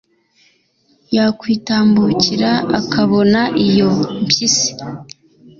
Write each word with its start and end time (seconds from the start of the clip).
yakwitambukira 1.15 2.51
akabona 2.79 3.41
iyo 3.67 3.89
mpyisi 4.23 4.71